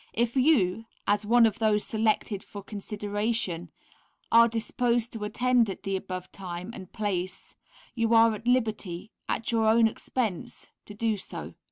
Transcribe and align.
If 0.13 0.35
you 0.35 0.85
(as 1.05 1.27
one 1.27 1.45
of 1.45 1.59
those 1.59 1.83
selected 1.85 2.41
for 2.41 2.63
consideration) 2.63 3.69
are 4.31 4.47
disposed 4.47 5.13
to 5.13 5.23
attend 5.25 5.69
at 5.69 5.83
the 5.83 5.95
above 5.95 6.31
time 6.31 6.71
and 6.73 6.91
place 6.91 7.53
you 7.93 8.15
are 8.15 8.33
at 8.33 8.47
liberty, 8.47 9.11
at 9.29 9.51
your 9.51 9.67
own 9.67 9.87
expense, 9.87 10.69
to 10.85 10.95
do 10.95 11.17
so. 11.17 11.53